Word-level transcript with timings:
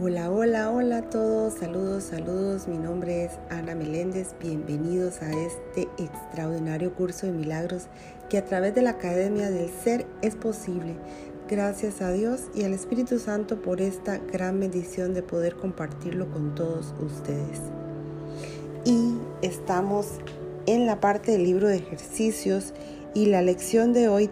Hola, 0.00 0.30
hola, 0.30 0.70
hola 0.70 0.98
a 0.98 1.10
todos, 1.10 1.54
saludos, 1.54 2.04
saludos. 2.04 2.68
Mi 2.68 2.78
nombre 2.78 3.24
es 3.24 3.32
Ana 3.50 3.74
Meléndez. 3.74 4.28
Bienvenidos 4.40 5.22
a 5.22 5.32
este 5.32 5.88
extraordinario 5.98 6.94
curso 6.94 7.26
de 7.26 7.32
milagros 7.32 7.88
que 8.30 8.38
a 8.38 8.44
través 8.44 8.76
de 8.76 8.82
la 8.82 8.90
Academia 8.90 9.50
del 9.50 9.68
Ser 9.68 10.06
es 10.22 10.36
posible. 10.36 10.94
Gracias 11.48 12.00
a 12.00 12.12
Dios 12.12 12.42
y 12.54 12.62
al 12.62 12.74
Espíritu 12.74 13.18
Santo 13.18 13.60
por 13.60 13.80
esta 13.80 14.18
gran 14.18 14.60
bendición 14.60 15.14
de 15.14 15.24
poder 15.24 15.56
compartirlo 15.56 16.30
con 16.30 16.54
todos 16.54 16.94
ustedes. 17.00 17.58
Y 18.84 19.18
estamos 19.42 20.06
en 20.66 20.86
la 20.86 21.00
parte 21.00 21.32
del 21.32 21.42
libro 21.42 21.66
de 21.66 21.78
ejercicios 21.78 22.72
y 23.14 23.26
la 23.26 23.42
lección 23.42 23.92
de 23.92 24.08
hoy 24.08 24.30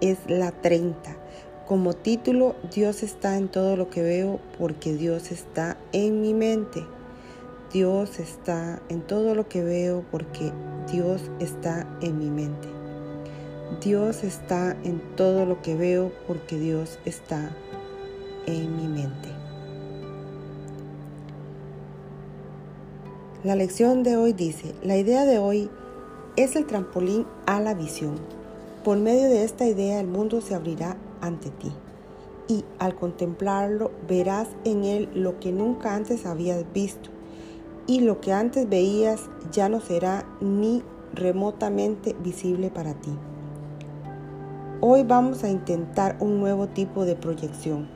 es 0.00 0.18
la 0.26 0.50
30 0.50 1.23
como 1.66 1.94
título, 1.94 2.54
Dios 2.74 3.02
está 3.02 3.36
en 3.38 3.48
todo 3.48 3.76
lo 3.76 3.88
que 3.88 4.02
veo 4.02 4.40
porque 4.58 4.92
Dios 4.94 5.30
está 5.32 5.78
en 5.92 6.20
mi 6.20 6.34
mente. 6.34 6.84
Dios 7.72 8.20
está 8.20 8.82
en 8.88 9.00
todo 9.00 9.34
lo 9.34 9.48
que 9.48 9.64
veo 9.64 10.04
porque 10.10 10.52
Dios 10.92 11.22
está 11.40 11.86
en 12.02 12.18
mi 12.18 12.30
mente. 12.30 12.68
Dios 13.82 14.24
está 14.24 14.76
en 14.84 15.00
todo 15.16 15.46
lo 15.46 15.62
que 15.62 15.74
veo 15.74 16.12
porque 16.26 16.58
Dios 16.58 16.98
está 17.06 17.56
en 18.46 18.76
mi 18.76 18.86
mente. 18.86 19.30
La 23.42 23.56
lección 23.56 24.02
de 24.02 24.16
hoy 24.16 24.32
dice, 24.32 24.74
la 24.82 24.96
idea 24.96 25.24
de 25.24 25.38
hoy 25.38 25.70
es 26.36 26.56
el 26.56 26.66
trampolín 26.66 27.26
a 27.46 27.60
la 27.60 27.74
visión. 27.74 28.16
Por 28.84 28.98
medio 28.98 29.28
de 29.28 29.44
esta 29.44 29.66
idea 29.66 30.00
el 30.00 30.06
mundo 30.06 30.40
se 30.40 30.54
abrirá 30.54 30.96
ante 31.24 31.50
ti. 31.50 31.72
Y 32.46 32.64
al 32.78 32.94
contemplarlo 32.94 33.90
verás 34.06 34.48
en 34.64 34.84
él 34.84 35.08
lo 35.14 35.40
que 35.40 35.52
nunca 35.52 35.94
antes 35.94 36.26
habías 36.26 36.64
visto. 36.72 37.10
Y 37.86 38.00
lo 38.00 38.20
que 38.20 38.32
antes 38.32 38.68
veías 38.68 39.28
ya 39.50 39.68
no 39.68 39.80
será 39.80 40.24
ni 40.40 40.82
remotamente 41.12 42.14
visible 42.22 42.70
para 42.70 42.94
ti. 42.94 43.10
Hoy 44.80 45.02
vamos 45.02 45.44
a 45.44 45.48
intentar 45.48 46.16
un 46.20 46.40
nuevo 46.40 46.66
tipo 46.66 47.04
de 47.04 47.16
proyección. 47.16 47.88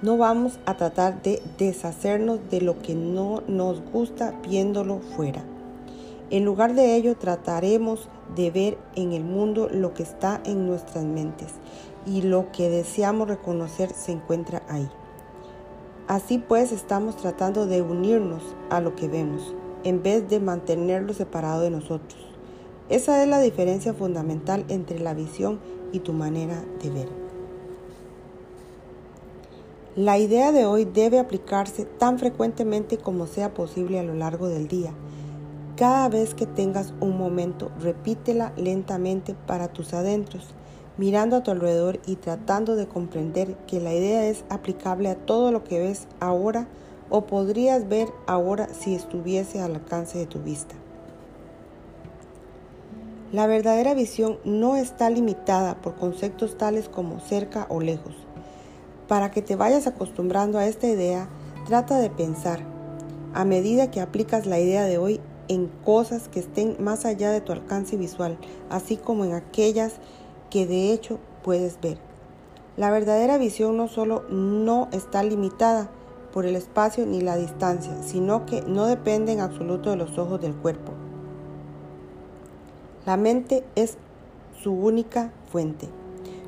No 0.00 0.16
vamos 0.16 0.58
a 0.66 0.76
tratar 0.76 1.22
de 1.22 1.40
deshacernos 1.58 2.40
de 2.50 2.60
lo 2.60 2.78
que 2.80 2.94
no 2.94 3.42
nos 3.46 3.80
gusta 3.92 4.34
viéndolo 4.42 4.98
fuera. 5.16 5.44
En 6.32 6.46
lugar 6.46 6.74
de 6.74 6.96
ello, 6.96 7.14
trataremos 7.14 8.08
de 8.34 8.50
ver 8.50 8.78
en 8.96 9.12
el 9.12 9.22
mundo 9.22 9.68
lo 9.70 9.92
que 9.92 10.02
está 10.02 10.40
en 10.46 10.66
nuestras 10.66 11.04
mentes 11.04 11.50
y 12.06 12.22
lo 12.22 12.50
que 12.52 12.70
deseamos 12.70 13.28
reconocer 13.28 13.92
se 13.92 14.12
encuentra 14.12 14.62
ahí. 14.66 14.88
Así 16.08 16.38
pues, 16.38 16.72
estamos 16.72 17.18
tratando 17.18 17.66
de 17.66 17.82
unirnos 17.82 18.42
a 18.70 18.80
lo 18.80 18.96
que 18.96 19.08
vemos 19.08 19.54
en 19.84 20.02
vez 20.02 20.26
de 20.30 20.40
mantenerlo 20.40 21.12
separado 21.12 21.60
de 21.60 21.68
nosotros. 21.68 22.26
Esa 22.88 23.22
es 23.22 23.28
la 23.28 23.38
diferencia 23.38 23.92
fundamental 23.92 24.64
entre 24.70 25.00
la 25.00 25.12
visión 25.12 25.60
y 25.92 25.98
tu 25.98 26.14
manera 26.14 26.64
de 26.82 26.90
ver. 26.90 27.08
La 29.96 30.16
idea 30.16 30.50
de 30.50 30.64
hoy 30.64 30.86
debe 30.86 31.18
aplicarse 31.18 31.84
tan 31.84 32.18
frecuentemente 32.18 32.96
como 32.96 33.26
sea 33.26 33.52
posible 33.52 33.98
a 33.98 34.02
lo 34.02 34.14
largo 34.14 34.48
del 34.48 34.66
día 34.66 34.94
cada 35.76 36.08
vez 36.08 36.34
que 36.34 36.46
tengas 36.46 36.92
un 37.00 37.16
momento, 37.16 37.70
repítela 37.80 38.52
lentamente 38.56 39.34
para 39.46 39.68
tus 39.68 39.94
adentros, 39.94 40.54
mirando 40.98 41.36
a 41.36 41.42
tu 41.42 41.50
alrededor 41.50 41.98
y 42.06 42.16
tratando 42.16 42.76
de 42.76 42.86
comprender 42.86 43.56
que 43.66 43.80
la 43.80 43.94
idea 43.94 44.26
es 44.26 44.44
aplicable 44.50 45.08
a 45.08 45.14
todo 45.14 45.50
lo 45.50 45.64
que 45.64 45.78
ves 45.78 46.06
ahora 46.20 46.68
o 47.08 47.26
podrías 47.26 47.88
ver 47.88 48.08
ahora 48.26 48.68
si 48.72 48.94
estuviese 48.94 49.60
al 49.60 49.74
alcance 49.74 50.18
de 50.18 50.26
tu 50.26 50.40
vista. 50.40 50.74
La 53.32 53.46
verdadera 53.46 53.94
visión 53.94 54.38
no 54.44 54.76
está 54.76 55.08
limitada 55.08 55.80
por 55.80 55.94
conceptos 55.94 56.58
tales 56.58 56.90
como 56.90 57.18
cerca 57.20 57.66
o 57.70 57.80
lejos. 57.80 58.14
Para 59.08 59.30
que 59.30 59.40
te 59.40 59.56
vayas 59.56 59.86
acostumbrando 59.86 60.58
a 60.58 60.66
esta 60.66 60.86
idea, 60.86 61.30
trata 61.66 61.98
de 61.98 62.10
pensar. 62.10 62.60
A 63.32 63.46
medida 63.46 63.90
que 63.90 64.02
aplicas 64.02 64.44
la 64.44 64.58
idea 64.60 64.84
de 64.84 64.98
hoy, 64.98 65.20
en 65.48 65.68
cosas 65.84 66.28
que 66.28 66.40
estén 66.40 66.76
más 66.78 67.04
allá 67.04 67.30
de 67.30 67.40
tu 67.40 67.52
alcance 67.52 67.96
visual, 67.96 68.38
así 68.70 68.96
como 68.96 69.24
en 69.24 69.32
aquellas 69.32 69.94
que 70.50 70.66
de 70.66 70.92
hecho 70.92 71.18
puedes 71.42 71.80
ver. 71.80 71.98
La 72.76 72.90
verdadera 72.90 73.38
visión 73.38 73.76
no 73.76 73.88
solo 73.88 74.24
no 74.30 74.88
está 74.92 75.22
limitada 75.22 75.90
por 76.32 76.46
el 76.46 76.56
espacio 76.56 77.04
ni 77.06 77.20
la 77.20 77.36
distancia, 77.36 78.02
sino 78.02 78.46
que 78.46 78.62
no 78.62 78.86
depende 78.86 79.32
en 79.32 79.40
absoluto 79.40 79.90
de 79.90 79.96
los 79.96 80.16
ojos 80.18 80.40
del 80.40 80.54
cuerpo. 80.54 80.92
La 83.04 83.16
mente 83.16 83.64
es 83.74 83.98
su 84.62 84.72
única 84.72 85.32
fuente. 85.50 85.88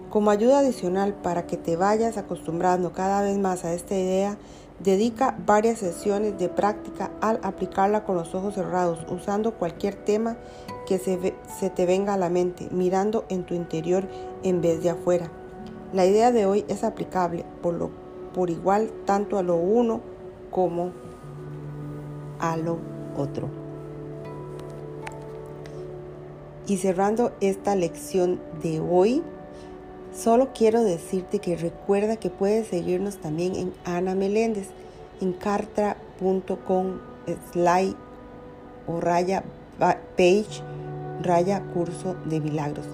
Como 0.08 0.30
ayuda 0.30 0.60
adicional 0.60 1.12
para 1.12 1.46
que 1.46 1.56
te 1.56 1.76
vayas 1.76 2.16
acostumbrando 2.16 2.92
cada 2.92 3.20
vez 3.20 3.36
más 3.36 3.64
a 3.64 3.74
esta 3.74 3.94
idea, 3.94 4.38
Dedica 4.80 5.36
varias 5.46 5.78
sesiones 5.78 6.38
de 6.38 6.48
práctica 6.48 7.10
al 7.20 7.38
aplicarla 7.42 8.04
con 8.04 8.16
los 8.16 8.34
ojos 8.34 8.54
cerrados, 8.54 9.06
usando 9.08 9.54
cualquier 9.54 9.94
tema 9.94 10.36
que 10.86 10.98
se, 10.98 11.70
te 11.70 11.86
venga 11.86 12.14
a 12.14 12.18
la 12.18 12.28
mente, 12.28 12.68
mirando 12.70 13.24
en 13.28 13.44
tu 13.44 13.54
interior 13.54 14.04
en 14.42 14.60
vez 14.60 14.82
de 14.82 14.90
afuera. 14.90 15.30
La 15.92 16.04
idea 16.06 16.32
de 16.32 16.46
hoy 16.46 16.64
es 16.68 16.82
aplicable 16.82 17.44
por, 17.62 17.74
lo, 17.74 17.90
por 18.34 18.50
igual 18.50 18.90
tanto 19.04 19.38
a 19.38 19.42
lo 19.42 19.56
uno 19.56 20.00
como 20.50 20.90
a 22.40 22.56
lo 22.56 22.78
otro. 23.16 23.48
Y 26.66 26.78
cerrando 26.78 27.32
esta 27.40 27.76
lección 27.76 28.40
de 28.62 28.80
hoy, 28.80 29.22
Solo 30.14 30.50
quiero 30.54 30.84
decirte 30.84 31.40
que 31.40 31.56
recuerda 31.56 32.16
que 32.16 32.30
puedes 32.30 32.68
seguirnos 32.68 33.16
también 33.18 33.56
en 33.56 33.72
Ana 33.84 34.14
Meléndez, 34.14 34.68
en 35.20 35.32
cartra.com 35.32 36.98
slide 37.52 37.96
o 38.86 39.00
raya 39.00 39.42
page 39.78 40.62
raya 41.22 41.60
curso 41.72 42.16
de 42.24 42.40
milagros. 42.40 42.86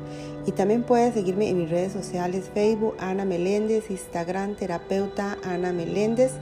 Y 0.46 0.52
también 0.52 0.82
puedes 0.82 1.14
seguirme 1.14 1.48
en 1.48 1.58
mis 1.58 1.70
redes 1.70 1.92
sociales, 1.92 2.50
Facebook 2.54 2.94
Ana 2.98 3.24
Meléndez, 3.24 3.90
Instagram 3.90 4.54
terapeuta 4.54 5.36
Ana 5.44 5.72
Meléndez. 5.72 6.32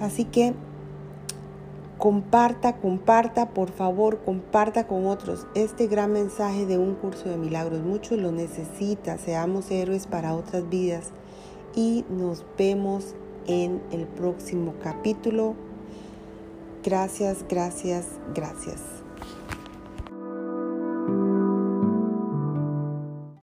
Así 0.00 0.24
que 0.24 0.54
Comparta, 1.98 2.76
comparta, 2.76 3.48
por 3.50 3.70
favor, 3.70 4.22
comparta 4.22 4.86
con 4.86 5.06
otros 5.06 5.46
este 5.54 5.86
gran 5.86 6.12
mensaje 6.12 6.66
de 6.66 6.76
un 6.76 6.94
curso 6.94 7.30
de 7.30 7.38
milagros. 7.38 7.80
Muchos 7.80 8.18
lo 8.18 8.32
necesitan, 8.32 9.18
seamos 9.18 9.70
héroes 9.70 10.06
para 10.06 10.34
otras 10.34 10.68
vidas. 10.68 11.12
Y 11.74 12.04
nos 12.10 12.44
vemos 12.58 13.14
en 13.46 13.80
el 13.92 14.06
próximo 14.06 14.74
capítulo. 14.82 15.54
Gracias, 16.84 17.44
gracias, 17.48 18.06
gracias. 18.34 19.05